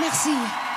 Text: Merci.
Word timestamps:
Merci. 0.00 0.69